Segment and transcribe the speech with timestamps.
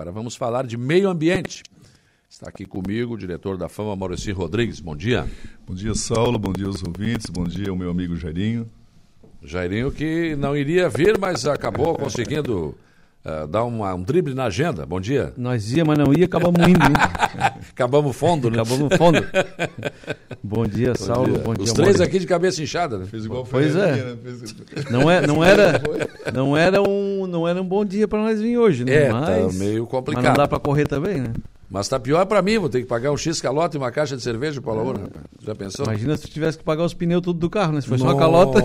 [0.00, 1.62] Agora vamos falar de meio ambiente.
[2.26, 4.80] Está aqui comigo o diretor da Fama, Maurício Rodrigues.
[4.80, 5.26] Bom dia.
[5.66, 6.38] Bom dia, Saulo.
[6.38, 7.28] Bom dia aos ouvintes.
[7.28, 8.66] Bom dia ao meu amigo Jairinho.
[9.42, 12.74] Jairinho que não iria vir, mas acabou conseguindo
[13.22, 14.86] uh, dar uma, um drible na agenda.
[14.86, 15.34] Bom dia.
[15.36, 16.78] Nós ia, mas não ia, acabamos indo.
[17.70, 18.58] acabamos fundo, né?
[18.58, 19.18] Acabamos fundo.
[20.42, 21.32] Bom dia, Bom Saulo.
[21.34, 21.42] Dia.
[21.42, 23.06] Bom dia, Os três aqui de cabeça inchada, né?
[23.06, 23.96] Fez igual Pois é.
[23.96, 24.16] Né?
[24.90, 25.80] Não, é não, era,
[26.32, 28.94] não, era um, não era um bom dia para nós vir hoje, né?
[28.94, 30.22] É, tá mas, tá meio complicado.
[30.22, 31.32] Mas não dá para correr também, né?
[31.70, 34.16] Mas tá pior para mim, vou ter que pagar um X calote e uma caixa
[34.16, 35.08] de cerveja para a Laura.
[35.40, 35.86] Já pensou?
[35.86, 37.80] Imagina se tu tivesse que pagar os pneus tudo do carro, né?
[37.80, 38.58] Se fosse uma calota.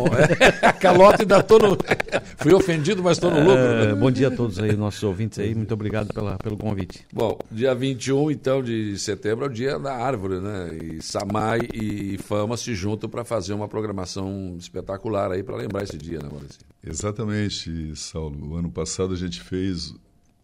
[0.60, 1.78] É, calota ainda tô no.
[2.38, 3.58] Fui ofendido, mas estou no lucro.
[3.58, 5.54] É, bom dia a todos aí, nossos ouvintes aí.
[5.54, 7.06] Muito obrigado pela, pelo convite.
[7.14, 10.76] Bom, dia 21, então, de setembro é o dia da árvore, né?
[10.82, 15.98] E Samai e Fama se juntam para fazer uma programação espetacular aí para lembrar esse
[15.98, 16.60] dia, né, Maurício?
[16.84, 18.54] Exatamente, Saulo.
[18.54, 19.94] O ano passado a gente fez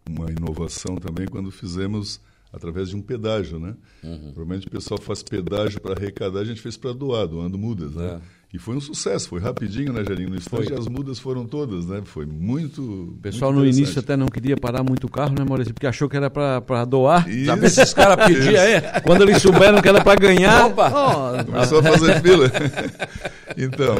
[0.08, 2.20] uma inovação também quando fizemos
[2.52, 3.74] através de um pedágio, né?
[4.02, 4.32] Uhum.
[4.32, 8.20] Provavelmente o pessoal faz pedágio para arrecadar, a gente fez para doar, doando mudas, né?
[8.20, 8.41] É.
[8.52, 10.28] E foi um sucesso, foi rapidinho, né, Jarinho?
[10.28, 12.02] No instante as mudas foram todas, né?
[12.04, 12.82] Foi muito.
[12.82, 15.72] O pessoal muito no início até não queria parar muito o carro, né, Maurício?
[15.72, 17.26] Porque achou que era para doar.
[17.30, 17.46] Isso.
[17.46, 19.00] Sabe esses caras pediam aí?
[19.04, 20.66] Quando eles souberam que era para ganhar.
[20.66, 20.92] Opa!
[20.92, 22.52] Oh, Começou a fazer fila.
[23.56, 23.94] então,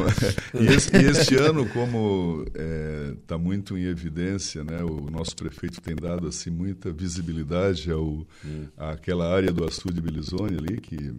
[0.61, 4.83] e, esse, e este ano, como está é, tá muito em evidência, né?
[4.83, 8.67] O nosso prefeito tem dado assim muita visibilidade ao, hum.
[8.77, 11.11] àquela área do açude Belizone ali, que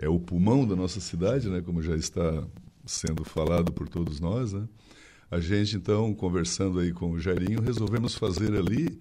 [0.00, 1.62] é o pulmão da nossa cidade, né?
[1.64, 2.42] Como já está
[2.84, 4.66] sendo falado por todos nós, né?
[5.30, 8.98] A gente, então, conversando aí com o Jairinho, resolvemos fazer ali,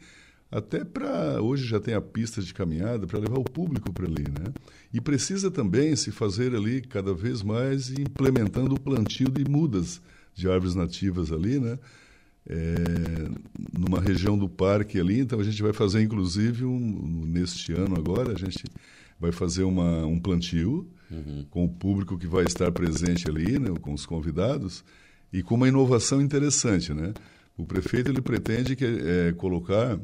[0.50, 1.42] até para.
[1.42, 4.54] Hoje já tem a pista de caminhada, para levar o público para ali, né?
[4.94, 10.02] E precisa também se fazer ali cada vez mais implementando o plantio de mudas
[10.34, 11.78] de árvores nativas ali, né?
[12.48, 13.30] É,
[13.78, 18.32] numa região do parque ali, então a gente vai fazer inclusive um, neste ano agora,
[18.32, 18.64] a gente
[19.22, 21.46] vai fazer uma, um plantio uhum.
[21.52, 24.84] com o público que vai estar presente ali, né, com os convidados,
[25.32, 26.92] e com uma inovação interessante.
[26.92, 27.14] Né?
[27.56, 30.00] O prefeito ele pretende que, é, colocar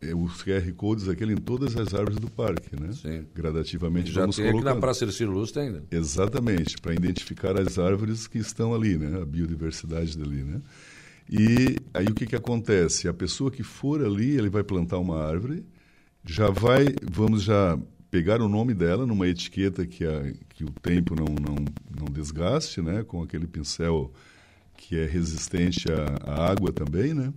[0.00, 2.92] é, os QR Codes aquele em todas as árvores do parque, né?
[2.92, 3.24] Sim.
[3.34, 4.74] Gradativamente Já vamos tem colocando.
[4.74, 5.80] na Praça Ercílio Luz tem, né?
[5.90, 9.20] Exatamente, para identificar as árvores que estão ali, né?
[9.20, 10.60] A biodiversidade dali, né?
[11.28, 13.08] E aí o que, que acontece?
[13.08, 15.64] A pessoa que for ali, ele vai plantar uma árvore,
[16.24, 17.78] já vai, vamos já
[18.12, 21.64] pegar o nome dela numa etiqueta que, a, que o tempo não, não,
[21.98, 23.02] não desgaste, né?
[23.02, 24.12] Com aquele pincel
[24.76, 27.32] que é resistente à, à água também, né?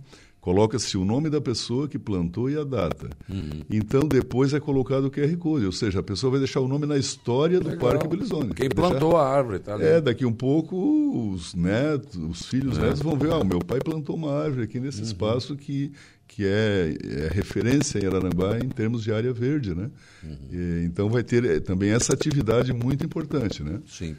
[0.46, 3.10] Coloca-se o nome da pessoa que plantou e a data.
[3.28, 3.64] Uhum.
[3.68, 6.86] Então, depois é colocado o QR Code, ou seja, a pessoa vai deixar o nome
[6.86, 7.90] na história do Legal.
[7.90, 8.54] Parque Belizone.
[8.54, 9.24] Quem plantou deixar...
[9.24, 9.84] a árvore, tá ali.
[9.84, 12.82] É, daqui um pouco os netos, os filhos é.
[12.82, 15.06] netos vão ver, ah, meu pai plantou uma árvore aqui nesse uhum.
[15.06, 15.90] espaço que
[16.28, 19.90] que é, é, referência em Araranguá em termos de área verde, né?
[20.22, 20.36] Uhum.
[20.52, 23.80] E, então vai ter eh, também essa atividade muito importante, né?
[23.88, 24.16] Sim.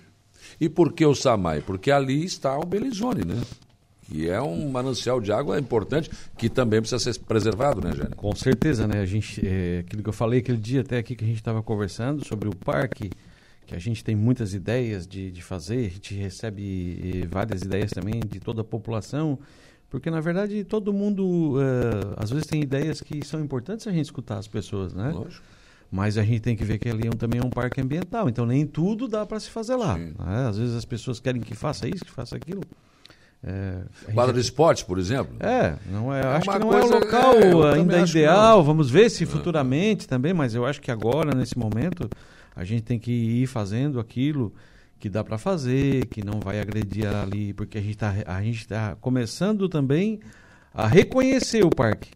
[0.60, 1.62] E por que o Samai?
[1.62, 3.42] Porque ali está o Belizone, né?
[4.08, 8.16] Que é um manancial de água importante que também precisa ser preservado, né, Jânio?
[8.16, 9.02] Com certeza, né?
[9.02, 11.62] A gente, é, aquilo que eu falei aquele dia até aqui que a gente estava
[11.62, 13.10] conversando sobre o parque,
[13.66, 17.92] que a gente tem muitas ideias de, de fazer, a gente recebe eh, várias ideias
[17.92, 19.38] também de toda a população
[19.90, 24.06] porque, na verdade, todo mundo, uh, às vezes, tem ideias que são importantes a gente
[24.06, 25.12] escutar as pessoas, né?
[25.12, 25.46] Lógico.
[25.90, 28.28] Mas a gente tem que ver que ali é um, também é um parque ambiental,
[28.28, 29.98] então nem tudo dá para se fazer lá.
[29.98, 30.14] Né?
[30.50, 32.62] Às vezes as pessoas querem que faça isso, que faça aquilo.
[33.44, 33.82] É,
[34.14, 35.36] Quadra de esporte, por exemplo?
[35.40, 37.34] É, não é, é acho que não é o local
[37.68, 38.64] é, ainda ideal.
[38.64, 42.10] Vamos ver se futuramente também, mas eu acho que agora, nesse momento,
[42.56, 44.54] a gente tem que ir fazendo aquilo
[45.00, 48.14] que dá para fazer, que não vai agredir ali, porque a gente está
[48.68, 50.20] tá começando também
[50.74, 52.12] a reconhecer o parque.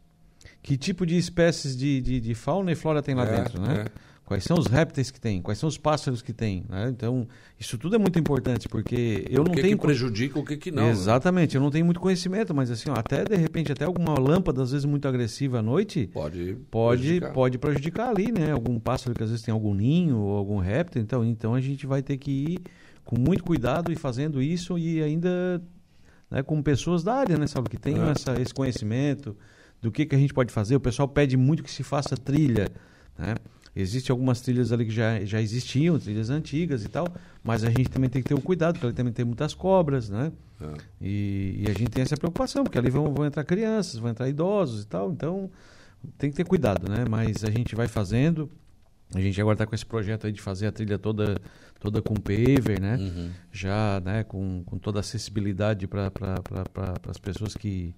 [0.64, 3.86] Que tipo de espécies de, de, de fauna e flora tem lá é, dentro, né?
[3.86, 4.11] É.
[4.32, 5.42] Quais são os répteis que tem?
[5.42, 6.64] Quais são os pássaros que tem?
[6.70, 6.88] Né?
[6.88, 7.28] Então,
[7.60, 9.76] isso tudo é muito importante, porque eu o não que tenho...
[9.76, 10.84] O que prejudica, o que, que não.
[10.84, 10.90] Né?
[10.90, 11.58] Exatamente, né?
[11.60, 14.72] eu não tenho muito conhecimento, mas assim, ó, até de repente, até alguma lâmpada, às
[14.72, 16.10] vezes muito agressiva à noite...
[16.14, 17.34] Pode pode prejudicar.
[17.34, 18.54] Pode prejudicar ali, né?
[18.54, 21.86] Algum pássaro que às vezes tem algum ninho ou algum réptil, então, então a gente
[21.86, 22.60] vai ter que ir
[23.04, 25.62] com muito cuidado e fazendo isso e ainda
[26.30, 28.12] né, com pessoas da área, né, sabe, que tenham é.
[28.12, 29.36] essa, esse conhecimento
[29.82, 30.78] do que, que a gente pode fazer.
[30.78, 32.70] O pessoal pede muito que se faça trilha,
[33.20, 33.36] né?
[33.76, 37.08] Existem algumas trilhas ali que já, já existiam, trilhas antigas e tal,
[37.42, 39.54] mas a gente também tem que ter o um cuidado, porque ali também tem muitas
[39.54, 40.32] cobras, né?
[40.62, 40.74] É.
[41.02, 44.28] E, e, a gente tem essa preocupação, porque ali vão, vão entrar crianças, vão entrar
[44.28, 45.50] idosos e tal, então
[46.18, 47.06] tem que ter cuidado, né?
[47.10, 48.50] Mas a gente vai fazendo,
[49.16, 51.40] a gente agora está com esse projeto aí de fazer a trilha toda
[51.82, 52.96] toda com paver, né?
[52.98, 53.32] Uhum.
[53.52, 56.36] Já, né, com, com toda a acessibilidade para pra,
[57.10, 57.94] as pessoas que,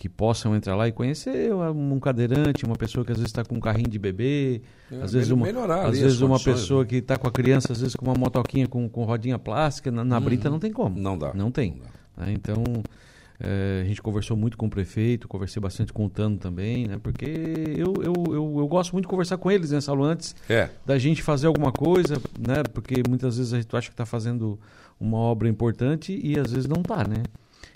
[0.00, 3.56] que possam entrar lá e conhecer um cadeirante, uma pessoa que às vezes está com
[3.56, 5.46] um carrinho de bebê, é, às vezes uma,
[5.84, 6.88] às vezes uma pessoa né?
[6.88, 10.02] que está com a criança, às vezes com uma motoquinha com, com rodinha plástica, na,
[10.02, 10.24] na uhum.
[10.24, 10.98] brita não tem como.
[10.98, 11.34] Não dá.
[11.34, 11.72] Não tem.
[11.72, 11.80] Não
[12.16, 12.24] dá.
[12.24, 12.32] Né?
[12.32, 12.64] Então,
[13.38, 16.98] é, a gente conversou muito com o prefeito, conversei bastante com o Tano também, né?
[17.02, 17.26] Porque
[17.76, 20.70] eu, eu, eu, eu gosto muito de conversar com eles, né, Saulo, antes é.
[20.86, 22.62] da gente fazer alguma coisa, né?
[22.72, 24.58] Porque muitas vezes a gente acha que está fazendo
[24.98, 27.22] uma obra importante e às vezes não está, né?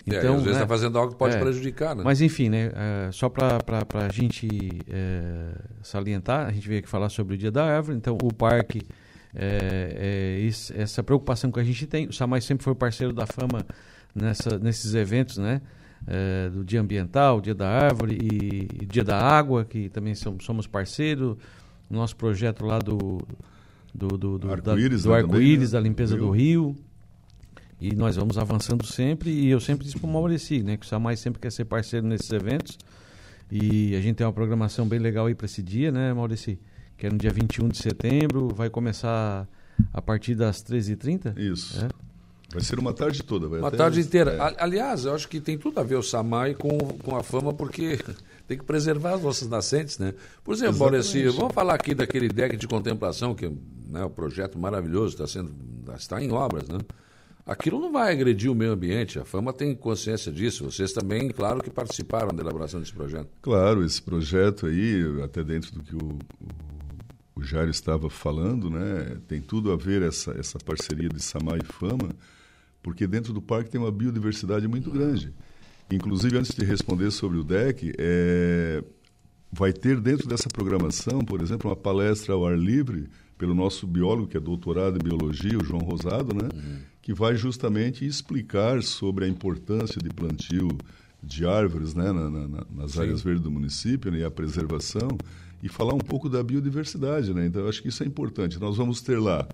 [0.07, 0.67] Então, é, às vezes está né?
[0.67, 2.03] fazendo algo que pode é, prejudicar, né?
[2.05, 2.71] Mas enfim, né?
[2.75, 3.57] É, só para
[3.93, 4.47] a gente
[4.87, 8.83] é, salientar, a gente veio aqui falar sobre o Dia da Árvore, então o parque,
[9.33, 13.65] é, é essa preocupação que a gente tem, o Samai sempre foi parceiro da fama
[14.13, 15.61] nessa, nesses eventos, né?
[16.53, 20.67] do Dia Ambiental, Dia da Árvore e, e Dia da Água, que também somos, somos
[20.67, 21.35] parceiro,
[21.89, 23.17] nosso projeto lá do
[23.95, 25.67] do, do, do arco-íris, da, do arco né?
[25.67, 26.75] da limpeza do rio.
[27.79, 29.29] E nós vamos avançando sempre.
[29.29, 30.77] E eu sempre disse para o Maurici, né?
[30.77, 32.77] Que o Samai sempre quer ser parceiro nesses eventos.
[33.51, 36.59] E a gente tem uma programação bem legal aí para esse dia, né, Maurici?
[36.97, 38.49] Que é no dia 21 de setembro.
[38.49, 39.47] Vai começar
[39.93, 41.37] a partir das 13h30?
[41.37, 41.83] Isso.
[41.83, 41.89] É?
[42.53, 43.47] Vai ser uma tarde toda.
[43.47, 44.31] uma tarde inteira.
[44.31, 44.63] É.
[44.63, 47.99] Aliás, eu acho que tem tudo a ver o Samai com, com a fama, porque
[48.47, 50.13] tem que preservar as nossas nascentes, né?
[50.43, 53.51] Por exemplo, Maurici, vamos falar aqui daquele deck de contemplação, que
[53.89, 55.53] né, o projeto maravilhoso está sendo
[55.97, 56.79] está em obras, né?
[57.45, 60.63] Aquilo não vai agredir o meio ambiente, a Fama tem consciência disso.
[60.63, 63.29] Vocês também, claro, que participaram da elaboração desse projeto.
[63.39, 66.17] Claro, esse projeto aí, até dentro do que o,
[67.35, 72.09] o, estava falando, né, tem tudo a ver essa, essa parceria de Samar e Fama,
[72.81, 75.31] porque dentro do parque tem uma biodiversidade muito grande.
[75.91, 78.83] Inclusive, antes de responder sobre o DEC, é,
[79.51, 83.07] vai ter dentro dessa programação, por exemplo, uma palestra ao ar livre
[83.37, 86.49] pelo nosso biólogo, que é doutorado em biologia, o João Rosado, né?
[86.53, 86.79] Uhum.
[87.05, 90.69] Que vai justamente explicar sobre a importância de plantio
[91.21, 92.11] de árvores né?
[92.11, 93.01] Na, na, nas Sim.
[93.01, 94.21] áreas verdes do município né?
[94.21, 95.09] e a preservação,
[95.61, 97.31] e falar um pouco da biodiversidade.
[97.31, 97.45] Né?
[97.45, 98.59] Então, eu acho que isso é importante.
[98.59, 99.47] Nós vamos ter lá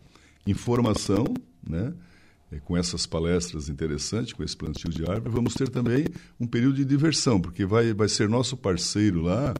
[0.47, 1.25] informação,
[1.61, 1.93] né?
[2.49, 6.05] É, com essas palestras interessantes, com esse plantio de árvore, vamos ter também
[6.39, 9.53] um período de diversão, porque vai, vai ser nosso parceiro lá,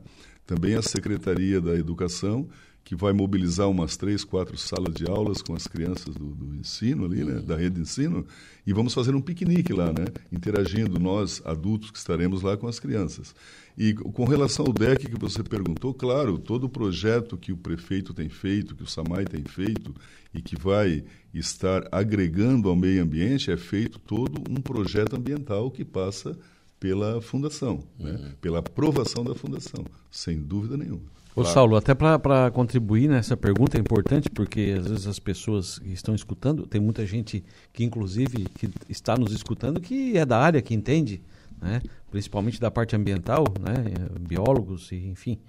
[0.46, 2.48] também a Secretaria da Educação,
[2.84, 7.06] que vai mobilizar umas três, quatro salas de aulas com as crianças do, do ensino
[7.06, 8.26] ali, né, da rede de ensino,
[8.66, 12.80] e vamos fazer um piquenique lá, né, interagindo nós, adultos que estaremos lá com as
[12.80, 13.34] crianças.
[13.78, 18.14] E com relação ao DEC que você perguntou, claro, todo o projeto que o prefeito
[18.14, 19.96] tem feito, que o SAMAI tem feito
[20.34, 25.86] e que vai estar agregando ao meio ambiente, é feito todo um projeto ambiental que
[25.86, 26.38] passa
[26.80, 28.12] pela fundação, né?
[28.12, 28.32] uhum.
[28.42, 31.21] pela aprovação da fundação, sem dúvida nenhuma.
[31.32, 31.54] Ô claro.
[31.54, 36.14] Saulo, até para contribuir nessa pergunta é importante, porque às vezes as pessoas que estão
[36.14, 40.74] escutando, tem muita gente que inclusive que está nos escutando que é da área, que
[40.74, 41.22] entende,
[41.62, 41.82] né?
[42.10, 43.94] principalmente da parte ambiental, né?
[44.20, 45.40] biólogos, e, enfim.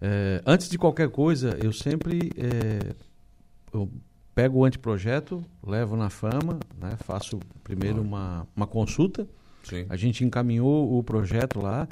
[0.00, 2.94] É, antes de qualquer coisa, eu sempre é,
[3.74, 3.90] eu
[4.34, 6.96] pego o anteprojeto, levo na fama, né?
[7.04, 9.28] faço primeiro uma, uma consulta,
[9.62, 9.84] Sim.
[9.90, 11.86] a gente encaminhou o projeto lá,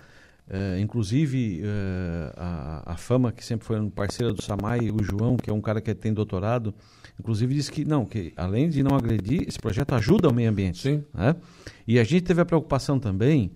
[0.48, 5.36] é, inclusive, é, a, a, Fama, que sempre foi um parceiro do Samai, o João,
[5.36, 6.74] que é um cara que tem doutorado,
[7.18, 10.82] inclusive disse que não, que além de não agredir, esse projeto ajuda o meio ambiente.
[10.82, 11.04] Sim.
[11.14, 11.34] Né?
[11.86, 13.52] E a gente teve a preocupação também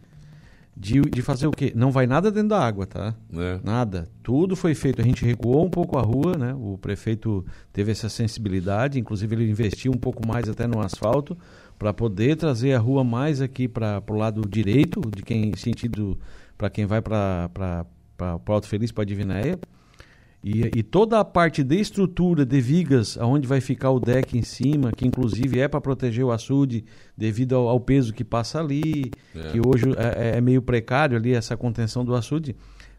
[0.75, 1.73] de, de fazer o quê?
[1.75, 3.15] Não vai nada dentro da água, tá?
[3.35, 3.61] É.
[3.65, 4.09] Nada.
[4.23, 5.03] Tudo foi feito.
[5.03, 6.55] A gente recuou um pouco a rua, né?
[6.55, 11.37] O prefeito teve essa sensibilidade, inclusive ele investiu um pouco mais até no asfalto
[11.77, 16.19] para poder trazer a rua mais aqui para o lado direito, de quem sentido
[16.59, 17.87] para quem vai para
[18.19, 19.59] o Alto Feliz, para a Divinéia.
[20.43, 24.43] E, e, toda a parte de estrutura de vigas, aonde vai ficar o deck em
[24.43, 26.85] cima, que inclusive é para proteger o açude
[27.17, 29.51] devido ao, ao, peso que passa ali, é.
[29.51, 32.55] que hoje é, é, é, meio precário ali essa contenção do açude.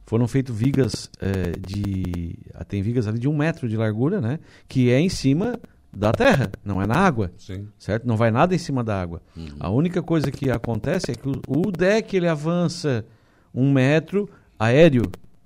[0.05, 2.35] Foram feitas vigas é, de.
[2.53, 4.39] Ah, tem vigas ali de um metro de largura, né?
[4.67, 5.57] Que é em cima
[5.93, 7.31] da terra, não é na água.
[7.37, 7.67] Sim.
[7.77, 8.05] Certo?
[8.05, 9.21] Não vai nada em cima da água.
[9.37, 9.47] Uhum.
[9.59, 13.05] A única coisa que acontece é que o, o deck ele avança
[13.53, 15.03] um metro aéreo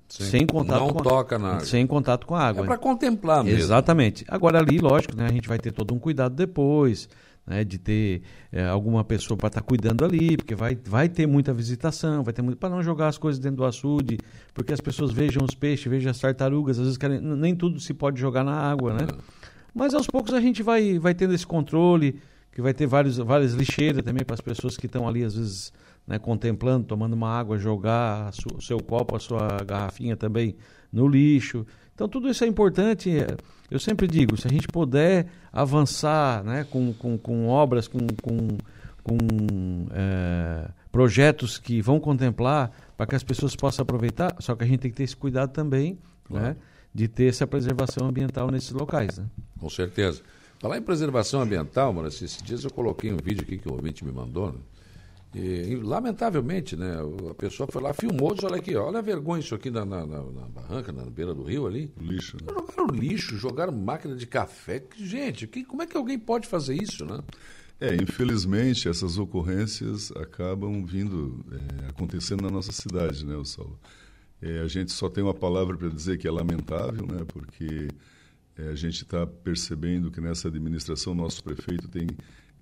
[0.08, 0.24] Sim.
[0.24, 1.64] sem contato não com toca na água.
[1.64, 2.64] sem contato com a água.
[2.64, 3.58] É para contemplar mesmo.
[3.58, 4.24] Exatamente.
[4.28, 7.08] Agora ali, lógico, né, a gente vai ter todo um cuidado depois,
[7.46, 11.26] né, de ter é, alguma pessoa para estar tá cuidando ali, porque vai, vai ter
[11.26, 14.18] muita visitação, vai ter muito para não jogar as coisas dentro do açude,
[14.52, 17.92] porque as pessoas vejam os peixes, vejam as tartarugas, às vezes querem, nem tudo se
[17.92, 19.06] pode jogar na água, né?
[19.10, 19.16] É.
[19.74, 22.20] Mas aos poucos a gente vai vai tendo esse controle,
[22.52, 25.72] que vai ter vários várias lixeiras também para as pessoas que estão ali às vezes
[26.06, 30.56] né, contemplando, tomando uma água, jogar o seu copo, a sua garrafinha também
[30.92, 31.66] no lixo.
[31.94, 33.10] Então, tudo isso é importante.
[33.70, 38.48] Eu sempre digo, se a gente puder avançar né, com, com, com obras, com, com,
[39.02, 44.66] com é, projetos que vão contemplar para que as pessoas possam aproveitar, só que a
[44.66, 46.46] gente tem que ter esse cuidado também, claro.
[46.46, 46.56] né?
[46.92, 49.26] De ter essa preservação ambiental nesses locais, né?
[49.58, 50.22] Com certeza.
[50.60, 54.04] Falar em preservação ambiental, mano, esses dias eu coloquei um vídeo aqui que o ouvinte
[54.04, 54.58] me mandou, né?
[55.34, 56.96] E, lamentavelmente, né,
[57.28, 60.06] a pessoa foi lá, filmou, disse, olha aqui, olha a vergonha isso aqui na, na,
[60.06, 61.92] na, na barranca, na beira do rio ali.
[62.00, 62.36] Lixo.
[62.36, 62.52] Né?
[62.52, 64.84] Jogaram lixo, jogaram máquina de café.
[64.96, 67.20] Gente, que, como é que alguém pode fazer isso, né?
[67.80, 73.78] É, infelizmente essas ocorrências acabam vindo, é, acontecendo na nossa cidade, né, Saulo?
[74.40, 77.88] É, a gente só tem uma palavra para dizer que é lamentável, né, porque
[78.56, 82.06] é, a gente está percebendo que nessa administração nosso prefeito tem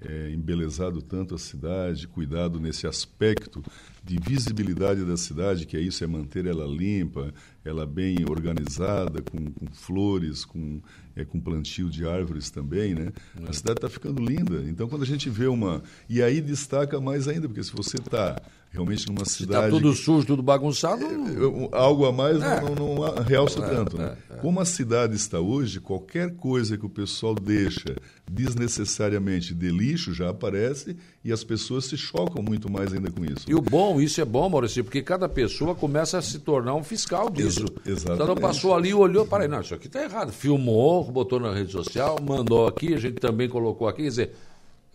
[0.09, 3.63] é, embelezado tanto a cidade, cuidado nesse aspecto
[4.03, 7.33] de visibilidade da cidade, que é isso, é manter ela limpa,
[7.65, 10.81] ela bem organizada, com, com flores, com,
[11.15, 13.13] é, com plantio de árvores também, né?
[13.41, 13.49] É.
[13.49, 14.65] A cidade está ficando linda.
[14.69, 15.83] Então, quando a gente vê uma...
[16.09, 18.41] E aí destaca mais ainda, porque se você está
[18.71, 19.67] realmente numa Se cidade...
[19.67, 21.05] está tudo sujo, tudo bagunçado...
[21.05, 22.61] É, algo a mais é.
[22.63, 24.17] não, não, não, realça é, tanto, né?
[24.31, 27.97] É, Como a cidade está hoje, qualquer coisa que o pessoal deixa
[28.31, 33.45] desnecessariamente de lixo já aparece e as pessoas se chocam muito mais ainda com isso.
[33.47, 36.83] E o bom, isso é bom, Maurício, porque cada pessoa começa a se tornar um
[36.83, 37.52] fiscal disso.
[37.59, 38.23] Ex exatamente.
[38.23, 40.33] Então passou ali, olhou, para não, isso aqui está errado.
[40.33, 44.33] Filmou, botou na rede social, mandou aqui, a gente também colocou aqui, quer dizer,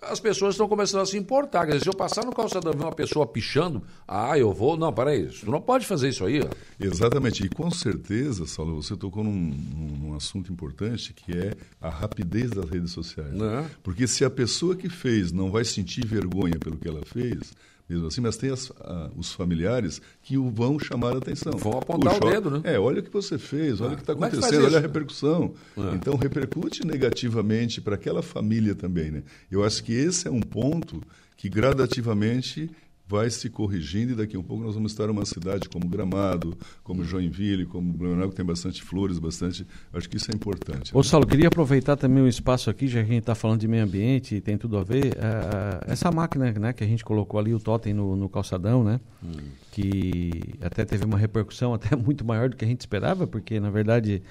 [0.01, 1.65] as pessoas estão começando a se importar.
[1.65, 4.77] Quer dizer, se eu passar no calçadão e ver uma pessoa pichando, ah, eu vou.
[4.77, 6.41] Não, peraí, tu não pode fazer isso aí.
[6.41, 6.47] Ó.
[6.79, 7.45] Exatamente.
[7.45, 12.69] E com certeza, Saulo, você tocou num, num, assunto importante que é a rapidez das
[12.69, 13.33] redes sociais.
[13.33, 13.65] É.
[13.83, 17.53] Porque se a pessoa que fez não vai sentir vergonha pelo que ela fez,
[17.89, 21.53] mesmo assim, mas tem as, a, os familiares que o vão chamar a atenção.
[21.53, 22.61] Vão apontar o, o dedo, né?
[22.63, 24.81] É, olha o que você fez, olha ah, o que está é acontecendo, olha a
[24.81, 25.53] repercussão.
[25.77, 25.91] Ah.
[25.93, 29.23] Então, repercute negativamente para aquela família também, né?
[29.49, 31.01] Eu acho que esse é um ponto
[31.37, 32.69] que gradativamente
[33.07, 36.57] vai se corrigindo e daqui a um pouco nós vamos estar uma cidade como Gramado,
[36.83, 39.65] como Joinville, como Blumenau, que tem bastante flores, bastante.
[39.93, 40.91] Acho que isso é importante.
[40.93, 41.03] Ô, né?
[41.03, 43.83] Saulo, queria aproveitar também o espaço aqui, já que a gente está falando de meio
[43.83, 45.13] ambiente e tem tudo a ver.
[45.13, 48.99] Uh, essa máquina né, que a gente colocou ali, o totem no, no calçadão, né?
[49.23, 49.31] Hum.
[49.71, 53.69] Que até teve uma repercussão até muito maior do que a gente esperava, porque na
[53.69, 54.21] verdade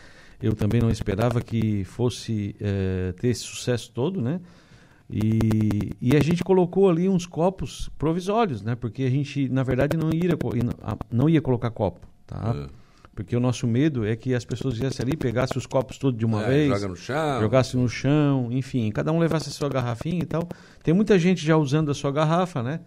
[0.43, 4.39] eu também não esperava que fosse uh, ter esse sucesso todo, né?
[5.09, 8.75] E, e a gente colocou ali uns copos provisórios, né?
[8.75, 10.37] Porque a gente, na verdade, não ia,
[11.11, 12.55] não ia colocar copo, tá?
[12.57, 12.87] É.
[13.15, 16.27] Porque o nosso medo é que as pessoas viessem ali, pegassem os copos todos de
[16.27, 17.41] uma é, vez, joga no chão.
[17.41, 20.47] jogassem no chão, enfim, cada um levasse a sua garrafinha e tal.
[20.83, 22.81] Tem muita gente já usando a sua garrafa, né?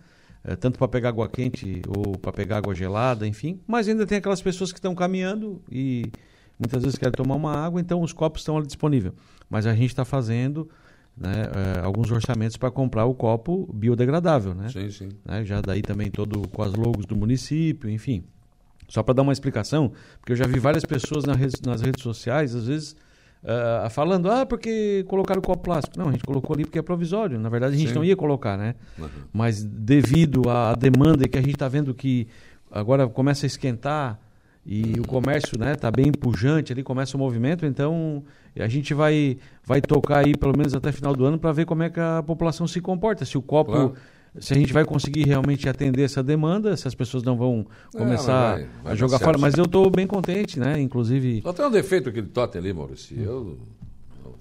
[0.43, 3.59] É, tanto para pegar água quente ou para pegar água gelada, enfim.
[3.65, 6.11] Mas ainda tem aquelas pessoas que estão caminhando e
[6.59, 9.15] muitas vezes querem tomar uma água, então os copos estão ali disponíveis.
[9.49, 10.69] Mas a gente está fazendo
[11.19, 14.69] né, é, alguns orçamentos para comprar o copo biodegradável, né?
[14.69, 15.09] Sim, sim.
[15.25, 18.23] Né, já daí também todo com as logos do município, enfim.
[18.87, 22.01] Só para dar uma explicação, porque eu já vi várias pessoas nas redes, nas redes
[22.01, 22.95] sociais, às vezes,
[23.43, 25.99] uh, falando, ah, porque colocaram o copo plástico.
[25.99, 27.37] Não, a gente colocou ali porque é provisório.
[27.37, 27.95] Na verdade, a gente sim.
[27.95, 28.73] não ia colocar, né?
[28.97, 29.07] Uhum.
[29.31, 32.27] Mas devido à demanda que a gente está vendo que
[32.71, 34.19] agora começa a esquentar
[34.65, 38.23] e o comércio está né, tá bem pujante ali, começa o movimento, então
[38.61, 41.83] a gente vai, vai tocar aí pelo menos até final do ano para ver como
[41.83, 43.93] é que a população se comporta, se o copo, claro.
[44.39, 48.55] se a gente vai conseguir realmente atender essa demanda, se as pessoas não vão começar
[48.55, 49.37] vai, vai a jogar fora.
[49.37, 50.79] Mas eu estou bem contente, né?
[50.79, 51.41] Inclusive.
[51.41, 53.19] Só tem um defeito aquele totem ali, Maurício.
[53.19, 53.57] Eu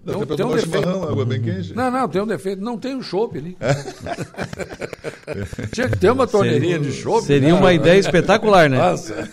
[0.04, 0.78] não, tem, tem um defeito.
[0.78, 1.74] Chimarrão, água bem quente.
[1.74, 2.62] Não, não, tem um defeito.
[2.62, 3.56] Não tem o um chopp ali.
[5.72, 7.26] Tinha que ter uma torneirinha seria, de chopp.
[7.26, 7.54] Seria né?
[7.54, 8.78] uma ideia espetacular, né?
[8.78, 9.14] Nossa.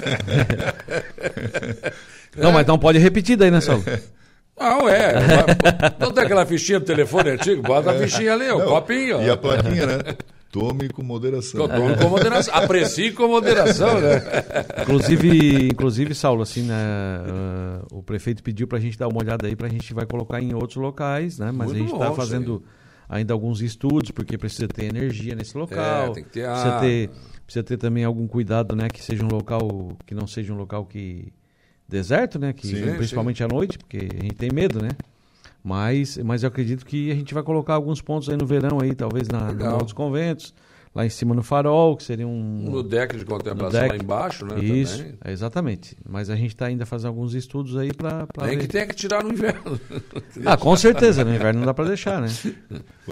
[2.35, 3.83] não, mas não pode repetir daí, né, Saulo?
[4.57, 5.13] Não, é.
[5.99, 7.61] Não tem aquela fichinha do telefone antigo?
[7.61, 9.21] Bota a fichinha ali, o copinho.
[9.21, 9.97] E a plaquinha, né?
[10.55, 11.67] Tome com moderação.
[11.67, 12.55] Tome com moderação.
[12.55, 14.21] Aprecie com moderação, né?
[14.83, 16.73] Inclusive, inclusive Saulo, assim, né,
[17.91, 20.05] uh, o prefeito pediu para a gente dar uma olhada aí, para a gente vai
[20.05, 21.51] colocar em outros locais, né?
[21.51, 22.63] Mas Muito a gente está fazendo
[23.09, 26.11] ainda alguns estudos, porque precisa ter energia nesse local.
[26.11, 27.09] É, tem que ter precisa ter,
[27.45, 28.87] precisa ter também algum cuidado, né?
[28.87, 29.59] Que seja um local,
[30.05, 31.33] que não seja um local que
[31.87, 32.53] deserto, né?
[32.53, 33.43] Que, sim, principalmente sim.
[33.43, 34.89] à noite, porque a gente tem medo, né?
[35.63, 38.93] Mas, mas eu acredito que a gente vai colocar alguns pontos aí no verão aí,
[38.93, 40.53] talvez na, no dos conventos,
[40.95, 42.69] lá em cima no farol, que seria um.
[42.71, 43.89] No deck de contemplação deck.
[43.89, 44.63] lá embaixo, né?
[44.63, 45.97] Isso, é, exatamente.
[46.07, 48.25] Mas a gente está ainda fazendo alguns estudos aí para.
[48.27, 49.77] Tem que ter que tirar no inverno.
[50.45, 52.29] ah, com certeza, no inverno não dá para deixar, né?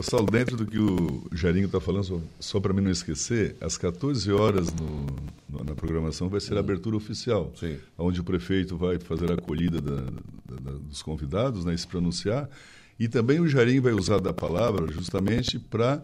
[0.01, 3.77] Saulo, dentro do que o Jairinho está falando, só, só para mim não esquecer, às
[3.77, 5.05] 14 horas no,
[5.49, 7.77] no, na programação vai ser a abertura oficial, Sim.
[7.97, 12.49] onde o prefeito vai fazer a acolhida da, da, da, dos convidados, né, se pronunciar.
[12.97, 16.01] E também o Jairinho vai usar da palavra justamente para.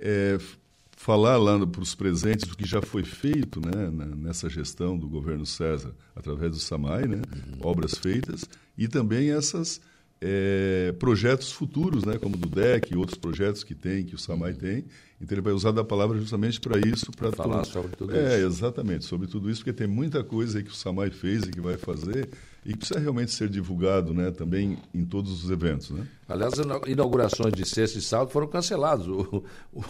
[0.00, 0.38] É,
[0.98, 5.46] falar lá para os presentes do que já foi feito né, nessa gestão do governo
[5.46, 7.58] César, através do SAMAI, né, uhum.
[7.62, 8.44] obras feitas,
[8.76, 9.80] e também essas
[10.20, 14.52] é, projetos futuros, né, como do DEC e outros projetos que tem, que o SAMAI
[14.52, 14.58] uhum.
[14.58, 14.84] tem.
[15.20, 18.32] Então ele vai usar da palavra justamente para isso, para falar sobre tudo é, isso.
[18.32, 21.60] É, exatamente, sobre tudo isso, porque tem muita coisa que o SAMAI fez e que
[21.60, 22.28] vai fazer
[22.68, 26.06] e precisa realmente ser divulgado, né, também em todos os eventos, né?
[26.28, 29.08] Aliás, as inaugurações de sexta e sábado foram canceladas.
[29.08, 29.82] O, o,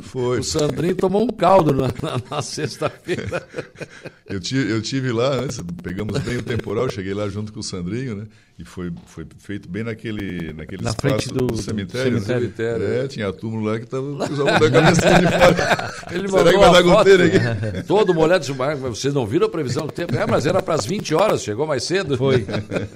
[0.00, 0.40] Foi.
[0.40, 3.46] o Sandrinho tomou um caldo na, na, na sexta-feira.
[4.26, 7.62] eu, tive, eu tive lá antes, pegamos bem o temporal, cheguei lá junto com o
[7.62, 8.26] Sandrinho, né?
[8.56, 12.20] E foi, foi feito bem naquele, naquele na espaço do, do, cemitério.
[12.20, 12.88] Do cemitério.
[12.88, 13.04] Né?
[13.04, 14.28] É, tinha túmulo lá que estava da
[14.70, 15.94] cabeça de fora.
[16.12, 17.82] Ele Será que vai dar goteira aqui?
[17.84, 18.46] Todo molhado,
[18.82, 20.14] vocês não viram a previsão do tempo?
[20.14, 22.13] É, mas era para as 20 horas, chegou mais cedo.
[22.18, 22.46] Foi.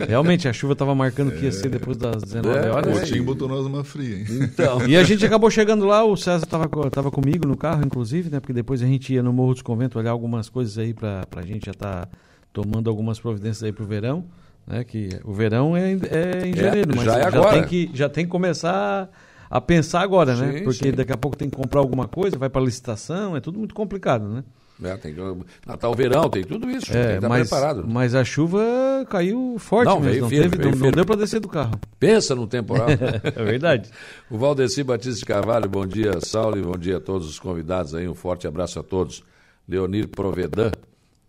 [0.07, 2.97] Realmente, a chuva estava marcando que ia ser depois das 19 é, horas.
[2.97, 4.27] O Coutinho botou nós numa fria, hein?
[4.31, 4.87] Então.
[4.87, 8.41] E a gente acabou chegando lá, o César estava tava comigo no carro, inclusive, né?
[8.41, 11.43] Porque depois a gente ia no Morro dos Conventos olhar algumas coisas aí para a
[11.43, 12.09] gente já estar tá
[12.53, 14.25] tomando algumas providências aí para o verão.
[14.67, 17.53] Né, que o verão é, é em é, janeiro, é, mas já, é agora.
[17.55, 19.09] tem que, já tem que começar
[19.51, 20.47] a pensar agora, né?
[20.47, 20.61] sim, né?
[20.61, 20.93] Porque sim.
[20.93, 24.29] daqui a pouco tem que comprar alguma coisa, vai para licitação, é tudo muito complicado,
[24.29, 24.45] né?
[24.83, 25.21] É, tem que,
[25.67, 27.85] Natal, verão, tem tudo isso, é, tem que estar mas, preparado.
[27.87, 28.63] Mas a chuva
[29.11, 31.81] caiu forte não, mesmo, não, firme, teve, não, não, deu para descer do carro.
[31.99, 32.89] Pensa no temporal.
[33.25, 33.91] é verdade.
[34.31, 37.95] o Valdeci Batista de Carvalho, bom dia, Saulo, e bom dia a todos os convidados
[37.95, 39.25] aí, um forte abraço a todos.
[39.69, 40.71] Leonir Provedan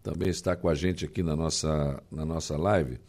[0.04, 3.00] também está com a gente aqui na nossa, na nossa live.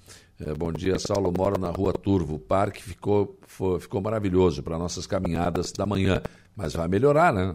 [0.41, 1.33] É, bom dia, Saulo.
[1.37, 2.37] Moro na rua Turvo.
[2.37, 6.23] O parque ficou, foi, ficou maravilhoso para nossas caminhadas da manhã.
[6.57, 7.55] Mas vai melhorar, né?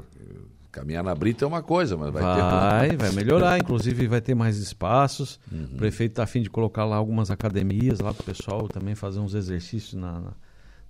[0.76, 2.98] Caminhar na brita é uma coisa, mas vai, vai ter.
[2.98, 3.58] Vai, melhorar.
[3.58, 5.40] Inclusive, vai ter mais espaços.
[5.50, 5.70] Uhum.
[5.72, 9.20] O prefeito está afim de colocar lá algumas academias lá para o pessoal também fazer
[9.20, 10.32] uns exercícios na, na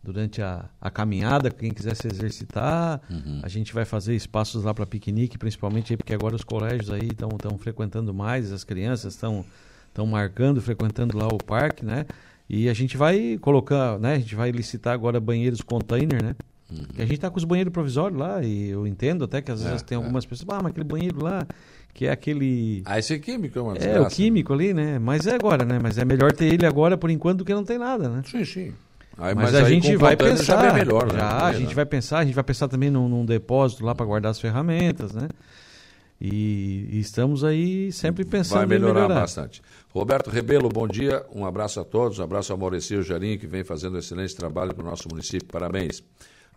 [0.01, 2.99] durante a, a, caminhada, quem quiser se exercitar.
[3.07, 3.41] Uhum.
[3.43, 7.57] A gente vai fazer espaços lá para piquenique, principalmente porque agora os colégios aí estão
[7.59, 9.45] frequentando mais, as crianças estão
[9.87, 12.05] estão marcando, frequentando lá o parque, né?
[12.49, 14.15] E a gente vai colocar, né?
[14.15, 16.35] A gente vai licitar agora banheiros container, né?
[16.71, 16.83] Uhum.
[16.97, 19.83] a gente está com os banheiros provisórios lá e eu entendo até que às vezes
[19.83, 20.01] é, tem é.
[20.01, 21.45] algumas pessoas, ah, mas aquele banheiro lá,
[21.93, 22.81] que é aquele...
[22.85, 24.97] Ah, esse é químico, é É, o químico ali, né?
[24.97, 25.79] Mas é agora, né?
[25.81, 28.23] Mas é melhor ter ele agora por enquanto do que não tem nada, né?
[28.25, 28.73] Sim, sim.
[29.17, 31.19] Aí, mas, mas, a gente vai pensar, já, melhor, né?
[31.19, 34.05] já a gente vai pensar, a gente vai pensar também num, num depósito lá para
[34.05, 35.29] guardar as ferramentas, né?
[36.19, 39.61] E, e, estamos aí sempre pensando Vai melhorar, em melhorar bastante.
[39.93, 41.25] Roberto Rebelo, bom dia.
[41.33, 42.19] Um abraço a todos.
[42.19, 45.47] Um abraço ao Maurício Jarim, que vem fazendo um excelente trabalho para o nosso município.
[45.47, 46.01] Parabéns.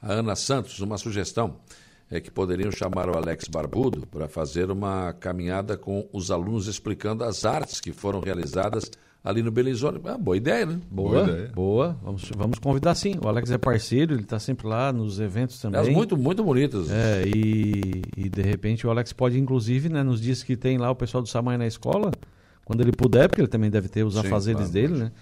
[0.02, 1.56] A Ana Santos, uma sugestão
[2.11, 7.22] é que poderiam chamar o Alex Barbudo para fazer uma caminhada com os alunos explicando
[7.22, 8.90] as artes que foram realizadas
[9.22, 10.00] ali no Belizone.
[10.04, 10.80] Ah, boa ideia, né?
[10.90, 11.22] Boa, boa.
[11.24, 11.52] Ideia.
[11.54, 11.96] boa.
[12.02, 13.16] Vamos, vamos convidar sim.
[13.22, 15.80] O Alex é parceiro, ele está sempre lá nos eventos também.
[15.80, 16.90] Elas muito, muito bonitas.
[16.90, 20.90] É, e, e de repente o Alex pode, inclusive, né, nos dias que tem lá
[20.90, 22.11] o pessoal do Samai na escola,
[22.64, 25.12] quando ele puder, porque ele também deve ter os sim, afazeres claro, dele, né?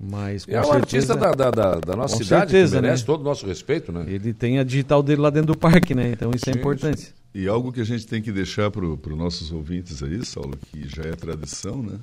[0.00, 3.06] Mas é um artista da, da, da, da nossa com cidade, certeza, que merece né?
[3.06, 4.04] todo o nosso respeito, né?
[4.06, 6.10] Ele tem a digital dele lá dentro do parque, né?
[6.12, 7.00] Então isso é sim, é importante.
[7.00, 7.12] Sim.
[7.34, 10.88] E algo que a gente tem que deixar para os nossos ouvintes aí, Saulo, que
[10.88, 11.98] já é tradição, né?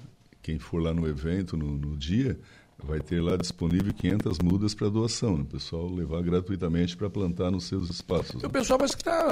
[0.46, 2.38] quem for lá no evento, no, no dia,
[2.84, 5.42] vai ter lá disponível 500 mudas para doação, né?
[5.42, 8.36] o pessoal levar gratuitamente para plantar nos seus espaços.
[8.36, 8.48] Né?
[8.48, 9.28] O pessoal parece que tá,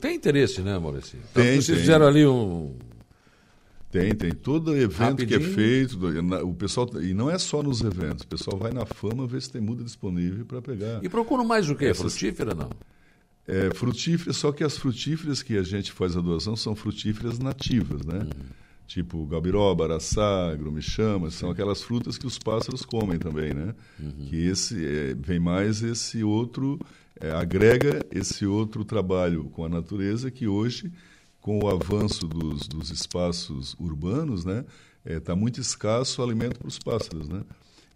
[0.00, 1.16] tem interesse, né, Maurício?
[1.30, 1.76] Então, tem, Vocês tem.
[1.76, 2.74] fizeram ali um...
[4.00, 4.32] Tem, tem.
[4.32, 5.40] Todo evento Rapidinho.
[5.40, 5.98] que é feito,
[6.44, 8.24] o pessoal e não é só nos eventos.
[8.24, 11.02] O pessoal vai na fama ver se tem muda disponível para pegar.
[11.02, 11.86] E procuram mais o quê?
[11.86, 12.12] Essas...
[12.12, 12.70] Frutífera não?
[13.46, 18.04] É, frutíferas, só que as frutíferas que a gente faz a doação são frutíferas nativas,
[18.04, 18.18] né?
[18.18, 23.74] Uhum tipo gabiroba, araçá, grumichama, são aquelas frutas que os pássaros comem também, né?
[23.98, 24.26] Uhum.
[24.28, 26.78] Que esse é, vem mais esse outro
[27.20, 30.92] é, agrega esse outro trabalho com a natureza que hoje
[31.46, 34.64] com o avanço dos, dos espaços urbanos, né,
[35.04, 37.44] está é, tá muito escasso o alimento para os pássaros, né?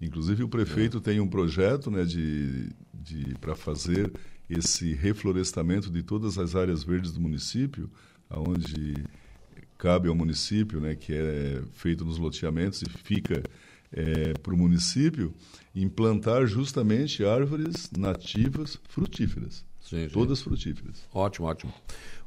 [0.01, 1.01] Inclusive o prefeito é.
[1.01, 4.13] tem um projeto, né, de, de para fazer
[4.49, 7.91] esse reflorestamento de todas as áreas verdes do município,
[8.29, 8.95] aonde
[9.77, 13.43] cabe ao município, né, que é feito nos loteamentos e fica
[13.93, 15.35] é, para o município,
[15.75, 19.65] implantar justamente árvores nativas frutíferas.
[19.81, 20.13] Sim, sim.
[20.13, 21.05] Todas frutíferas.
[21.13, 21.75] Ótimo, ótimo.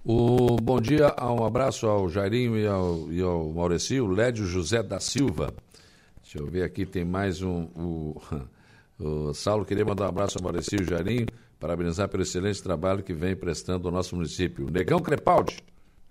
[0.06, 3.54] O, bom dia, um abraço ao Jairinho e ao, e ao
[4.12, 5.54] Lédio José da Silva.
[6.22, 7.70] Deixa eu ver aqui, tem mais um.
[7.74, 8.22] O,
[9.00, 13.14] o Saulo queria mandar um abraço ao Maurício e Jairinho, parabenizar pelo excelente trabalho que
[13.14, 14.70] vem prestando ao nosso município.
[14.70, 15.64] Negão Crepaldi.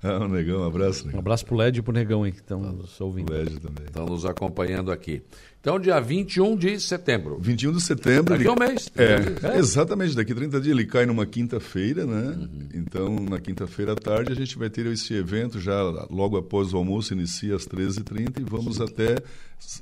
[0.05, 1.21] Ah, o Negão, um abraço, Um Negão.
[1.21, 3.33] abraço pro LED e pro Negão aí que estão nos O ouvindo.
[3.33, 3.85] Led também.
[3.87, 5.23] Estão nos acompanhando aqui.
[5.61, 7.39] Então, dia 21 de setembro.
[7.41, 8.25] 21 de setembro.
[8.37, 8.91] Daqui ele- a um mês.
[8.97, 12.35] É, exatamente, daqui a 30 dias ele cai numa quinta-feira, né?
[12.37, 12.69] Uhum.
[12.75, 16.77] Então, na quinta-feira à tarde, a gente vai ter esse evento já logo após o
[16.79, 19.19] almoço, inicia às 13h30 e vamos até.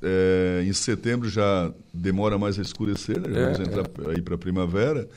[0.03, 3.31] é, em setembro já demora mais a escurecer, né?
[3.33, 5.09] Já É, vamos entrar aí para a primavera.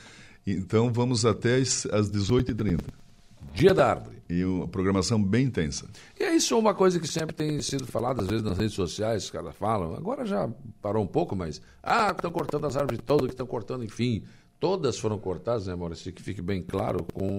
[0.46, 2.80] Então, vamos até às às 18h30.
[3.54, 4.20] Dia da árvore.
[4.28, 5.86] E uma programação bem intensa.
[6.18, 9.24] E é isso uma coisa que sempre tem sido falada, às vezes nas redes sociais,
[9.24, 10.50] os caras falam, agora já
[10.82, 14.24] parou um pouco, mas, ah, estão cortando as árvores todas, que estão cortando, enfim.
[14.58, 16.12] Todas foram cortadas, né, Maurício?
[16.12, 17.38] Que fique bem claro, com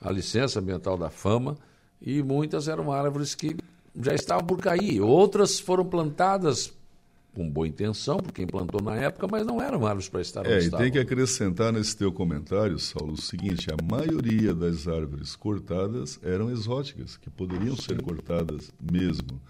[0.00, 1.58] a licença ambiental da fama,
[2.00, 3.54] e muitas eram árvores que
[4.00, 5.00] já estavam por cair.
[5.00, 6.72] Outras foram plantadas
[7.34, 10.52] com boa intenção, por quem plantou na época, mas não eram árvores para estar onde
[10.52, 15.34] É, e tem que acrescentar nesse teu comentário, Saulo, o seguinte: a maioria das árvores
[15.34, 19.40] cortadas eram exóticas, que poderiam ser cortadas mesmo.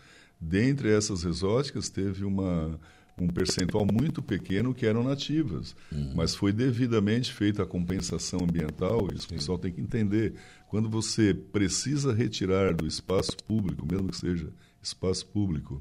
[0.40, 2.78] Dentre essas exóticas, teve uma,
[3.18, 5.76] um percentual muito pequeno que eram nativas,
[6.14, 9.08] mas foi devidamente feita a compensação ambiental.
[9.14, 10.34] Isso o pessoal tem que entender.
[10.68, 14.48] Quando você precisa retirar do espaço público, mesmo que seja
[14.82, 15.80] espaço público,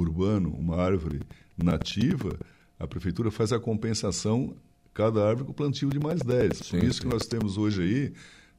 [0.00, 1.20] urbano, uma árvore
[1.56, 2.36] nativa,
[2.78, 4.54] a prefeitura faz a compensação
[4.92, 6.58] cada árvore com plantio de mais 10.
[6.58, 8.12] Por Sim, isso que nós temos hoje aí,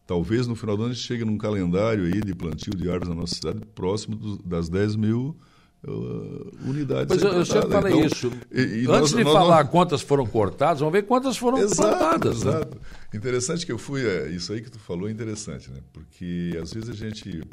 [0.06, 3.10] talvez no final do ano a gente chegue num calendário aí de plantio de árvores
[3.10, 5.36] na nossa cidade próximo dos- das 10 mil
[5.88, 7.08] uh, unidades.
[7.08, 8.32] Pois eu, eu sempre falei Então, isso.
[8.52, 11.58] e- e Antes nós- de nós falar não- quantas foram cortadas, vamos ver quantas foram
[11.60, 12.44] Exato, plantadas.
[12.44, 12.52] né?
[12.52, 12.78] exato.
[13.14, 15.78] Interessante que eu fui, é, isso aí que tu falou é interessante, né?
[15.94, 17.44] Porque às vezes a gente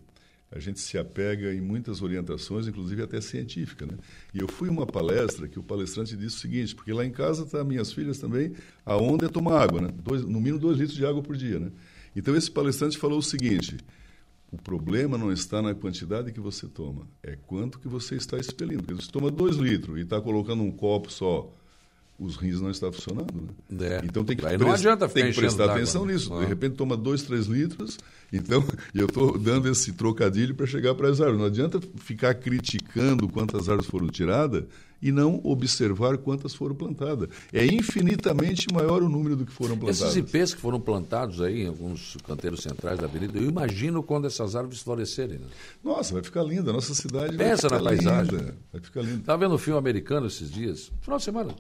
[0.55, 3.95] a gente se apega em muitas orientações, inclusive até científica, né?
[4.33, 7.45] E eu fui uma palestra que o palestrante disse o seguinte, porque lá em casa
[7.45, 8.53] tá minhas filhas também,
[8.87, 9.89] a onda é tomar água, né?
[9.93, 11.73] Dois, no mínimo dois litros de água por dia, né?
[12.15, 13.79] Então esse palestrante falou o seguinte:
[14.53, 18.85] o problema não está na quantidade que você toma, é quanto que você está expelindo.
[18.85, 21.53] Porque você toma dois litros e está colocando um copo só,
[22.19, 23.49] os rins não estão funcionando.
[23.69, 23.87] Né?
[23.97, 24.01] É.
[24.05, 26.13] Então tem que, Aí não pres- adianta ficar tem que prestar atenção né?
[26.13, 26.33] nisso.
[26.33, 26.41] Ah.
[26.41, 27.99] De repente toma dois, três litros.
[28.33, 31.41] Então, eu estou dando esse trocadilho para chegar para as árvores.
[31.41, 34.65] Não adianta ficar criticando quantas árvores foram tiradas
[35.03, 37.29] e não observar quantas foram plantadas.
[37.53, 40.01] É infinitamente maior o número do que foram plantadas.
[40.01, 44.27] Esses ipês que foram plantados aí em alguns canteiros centrais da avenida, eu imagino quando
[44.27, 45.39] essas árvores florescerem.
[45.39, 45.47] Né?
[45.83, 46.71] Nossa, vai ficar linda.
[46.71, 48.39] A nossa cidade Pensa vai na ficar paisagem.
[48.39, 48.57] linda.
[48.73, 49.17] Vai ficar linda.
[49.17, 51.55] Estava vendo um filme americano esses dias, final de semana.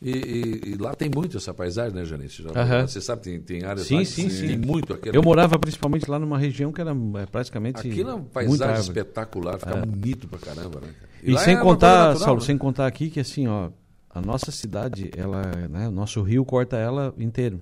[0.00, 2.40] E, e- e lá tem muito essa paisagem, né, Janice?
[2.42, 2.86] Já- Aham.
[2.86, 4.46] Você sabe, tem, tem áreas Sim, lá que sim, sim.
[4.46, 5.16] tem muito aquele.
[5.16, 9.58] Eu morava principalmente lá numa região que era é, praticamente Aquilo é uma paisagem espetacular,
[9.58, 10.88] fica bonito pra caramba, né?
[11.22, 12.46] E, lá sem é contar, natural, Saulo, né?
[12.46, 13.70] sem contar aqui que assim, ó,
[14.08, 17.60] a nossa cidade, ela, né, o nosso rio corta ela inteiro.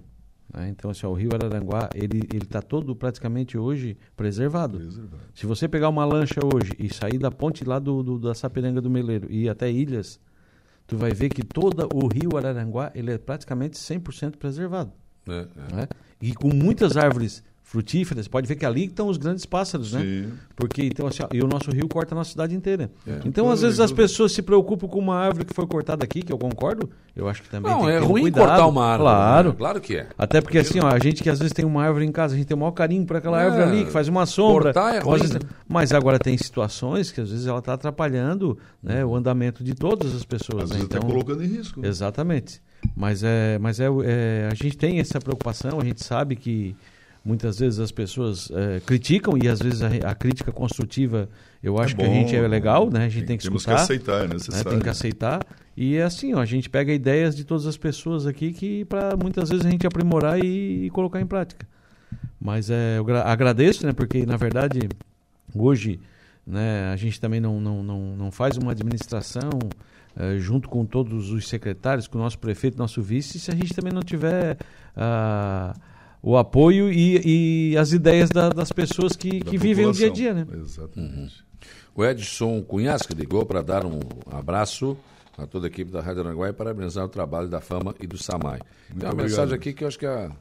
[0.53, 0.69] né?
[0.69, 4.77] Então, assim, ó, o rio Araranguá, ele ele está todo praticamente hoje preservado.
[4.79, 5.23] Preservado.
[5.35, 8.81] Se você pegar uma lancha hoje e sair da ponte lá do, do- da Sapiranga
[8.83, 10.21] do Meleiro e ir até Ilhas,
[10.87, 14.93] tu vai ver que todo o rio Araranguá, ele é praticamente 100% preservado.
[15.29, 15.75] É, é.
[15.75, 15.89] né?
[16.21, 20.01] E com muitas árvores frutíferas, pode ver que ali estão os grandes pássaros, né?
[20.01, 20.33] Sim.
[20.55, 22.89] Porque então assim, e o nosso rio corta a nossa cidade inteira.
[23.05, 23.19] É.
[23.25, 26.33] Então, às vezes as pessoas se preocupam com uma árvore que foi cortada aqui, que
[26.33, 26.89] eu concordo.
[27.15, 28.47] Eu acho que também Não, tem que é ter um ruim cuidado.
[28.47, 29.03] cortar uma árvore.
[29.09, 29.49] Claro.
[29.51, 29.55] né?
[29.59, 30.07] Claro que é.
[30.17, 32.37] Até porque assim, ó, a gente que às vezes tem uma árvore em casa, a
[32.39, 34.73] gente tem o maior carinho para aquela É, árvore ali, que faz uma sombra.
[34.73, 35.41] cortar é ruim, vezes- né?
[35.69, 40.15] Mas agora tem situações que às vezes ela está atrapalhando né, o andamento de todas
[40.15, 40.65] as pessoas.
[40.65, 40.77] Às né?
[40.77, 41.81] vezes Então, está colocando em risco.
[41.81, 41.89] né?
[41.89, 42.63] Exatamente.
[42.95, 46.77] Mas é, mas é, é, a gente tem essa preocupação, a gente sabe que
[47.27, 51.29] muitas vezes as pessoas é, criticam e às vezes a, a crítica construtiva,
[51.61, 53.07] eu acho que a bom, gente é legal, né?
[53.07, 54.35] A gente tem, que Temos escutar, que aceitar, é né?
[54.35, 54.71] necessário.
[54.71, 55.41] tem que aceitar.
[55.77, 59.17] E é assim, ó, a gente pega ideias de todas as pessoas aqui que para
[59.17, 61.67] muitas vezes a gente aprimorar e, e colocar em prática.
[62.41, 63.93] Mas é, eu gra- agradeço, né?
[63.93, 64.89] Porque na verdade
[65.55, 65.99] hoje
[66.47, 69.51] né, a gente também não, não, não, não faz uma administração
[70.17, 73.75] eh, junto com todos os secretários, com o nosso prefeito, nosso vice, se a gente
[73.75, 74.57] também não tiver
[74.97, 75.75] ah,
[76.29, 80.09] o apoio e, e as ideias da- das pessoas que, Da que vivem o dia
[80.09, 80.45] a dia, né?
[80.61, 81.45] Exatamente.
[81.95, 84.97] O Edson Cunhas, que ligou para dar um abraço
[85.39, 88.19] a toda a equipe da Rádio Aranguá e parabenizar o trabalho da Fama e do
[88.19, 88.59] Samai.
[88.59, 89.17] Tem uma obrigado.
[89.29, 90.33] mensagem aqui que eu acho que a,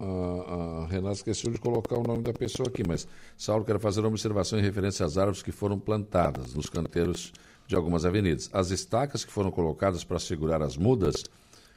[0.00, 3.06] a, a Renata esqueceu de colocar o nome da pessoa aqui, mas
[3.36, 7.30] Saulo quer fazer uma observação em referência às árvores que foram plantadas nos canteiros
[7.66, 8.48] de algumas avenidas.
[8.52, 11.24] As estacas que foram colocadas para segurar as mudas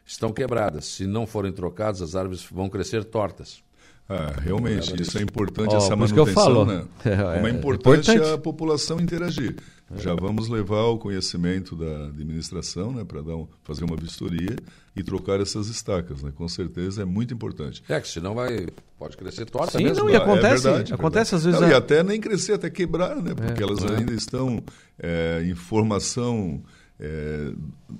[0.05, 0.85] estão quebradas.
[0.85, 3.61] Se não forem trocadas, as árvores vão crescer tortas.
[4.09, 6.65] Ah, realmente, isso é importante, Ó, essa manutenção, falo.
[6.65, 6.83] né?
[7.05, 8.33] É, Como é é importante, importante.
[8.33, 9.55] a população interagir.
[9.95, 14.55] Já vamos levar ao conhecimento da administração, né, para um, fazer uma vistoria
[14.95, 16.31] e trocar essas estacas, né?
[16.35, 17.83] Com certeza é muito importante.
[17.87, 20.03] É, que senão vai, pode crescer torta Sim, mesmo.
[20.05, 21.35] não, e acontece- é verdade, acontece verdade.
[21.35, 23.33] às vezes Não, a- E até nem crescer, até quebrar, né?
[23.35, 23.95] Porque É, elas é.
[23.97, 24.61] ainda estão
[24.99, 26.61] é, em formação
[27.03, 27.51] é,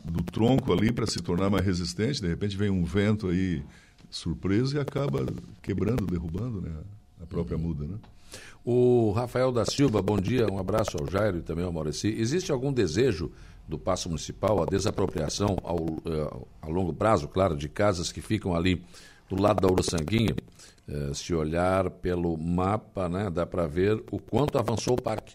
[0.06, 2.22] do tronco ali para se tornar mais resistente.
[2.22, 3.62] De repente vem um vento aí
[4.10, 5.26] surpresa e acaba
[5.62, 6.72] quebrando, derrubando né?
[7.22, 7.64] a própria Uhum.
[7.64, 7.96] muda, né?
[8.66, 12.08] O Rafael da Silva, bom dia, um abraço ao Jairo e também ao Maurici.
[12.08, 13.30] Existe algum desejo
[13.68, 18.56] do Paço Municipal, a desapropriação ao, eh, a longo prazo, claro, de casas que ficam
[18.56, 18.82] ali
[19.30, 20.36] do lado da Uruçanguinha?
[20.88, 25.34] Eh, se olhar pelo mapa, né, dá para ver o quanto avançou o parque.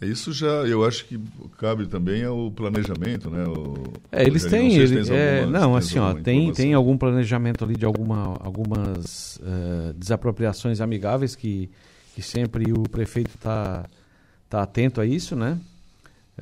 [0.00, 1.20] Isso já, eu acho que
[1.58, 3.44] cabe também ao planejamento, né?
[3.44, 6.72] O, É, eles têm, não sei se ele, tens é, não, assim, ó, tem, tem
[6.72, 11.70] algum planejamento ali de alguma, algumas eh, desapropriações amigáveis que,
[12.14, 13.84] que sempre o prefeito está
[14.48, 15.58] tá atento a isso, né?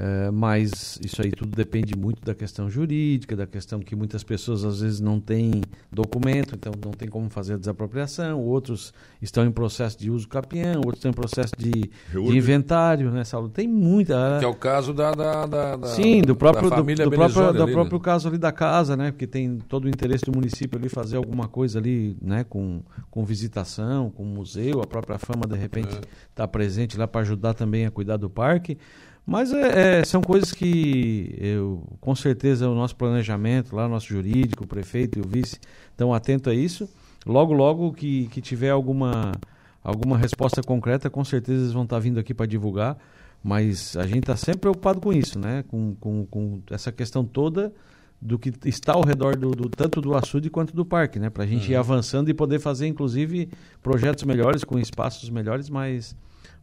[0.01, 4.65] Eh, mas isso aí tudo depende muito da questão jurídica, da questão que muitas pessoas
[4.65, 9.51] às vezes não têm documento, então não tem como fazer a desapropriação, outros estão em
[9.51, 13.49] processo de uso capião, outros estão em processo de, de inventário, né, Saulo?
[13.49, 14.37] Tem muita...
[14.39, 17.11] Que é o caso da, da, da, da- Sim, do próprio, da do, família do
[17.11, 17.77] próprio, Belizoni do ali, né?
[17.77, 19.11] próprio caso ali da casa, né?
[19.11, 22.45] Porque tem todo o interesse do município ali fazer alguma coisa ali, né?
[22.49, 26.01] Com, com visitação, com museu, a própria fama de repente É.
[26.31, 28.79] está presente lá para ajudar também a cuidar do parque.
[29.31, 34.07] Mas é, é, são coisas que eu, com certeza o nosso planejamento, lá o nosso
[34.07, 35.59] jurídico, o prefeito e o vice
[35.91, 36.89] estão atentos a isso.
[37.27, 39.33] Logo, logo que, que tiver alguma,
[39.85, 42.97] alguma resposta concreta, com certeza eles vão estar vindo aqui para divulgar.
[43.45, 45.63] Mas a gente está sempre preocupado com isso, né?
[45.69, 47.71] Com, com, com essa questão toda
[48.21, 51.29] do que está ao redor do, do- tanto do açude quanto do parque, né?
[51.29, 53.49] Para a gente ir avançando e poder fazer, inclusive,
[53.83, 56.17] projetos melhores, com espaços melhores, mas,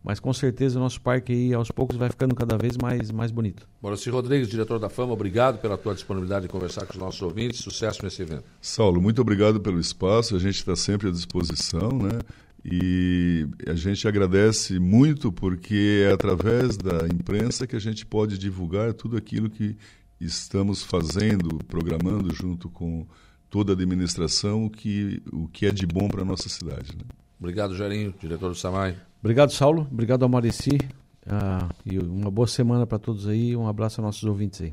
[0.05, 3.31] mas com certeza o nosso parque aí, aos poucos, vai ficando cada vez mais, mais
[3.31, 3.67] bonito.
[3.81, 7.59] Maurici Rodrigues, diretor da Fama, obrigado pela tua disponibilidade de conversar com os nossos ouvintes.
[7.59, 8.43] Sucesso nesse evento.
[8.61, 10.35] Saulo, muito obrigado pelo espaço.
[10.35, 12.19] A gente está sempre à disposição, né?
[12.63, 18.93] E a gente agradece muito porque é através da imprensa que a gente pode divulgar
[18.93, 19.75] tudo aquilo que
[20.21, 23.07] estamos fazendo, programando junto com
[23.49, 26.95] toda a administração, o que, o que é de bom para a nossa cidade.
[26.95, 27.03] Né?
[27.39, 28.95] Obrigado, Jairinho, diretor do Samai.
[29.25, 29.87] Obrigado, Saulo.
[29.91, 30.77] Obrigado ao Maurici.
[31.25, 33.55] Ah, e uma boa semana para todos aí.
[33.55, 34.71] Um abraço aos nossos ouvintes aí.